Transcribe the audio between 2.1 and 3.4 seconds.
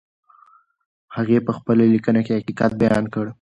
کې حقیقت بیان کړ.